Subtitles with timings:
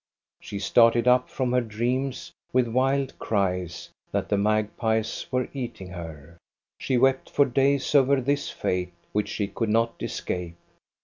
[0.41, 6.39] She started up from her dreams with wild cries that the magpies were eating her.
[6.79, 10.55] She wept for days over this fate, which she could not escape.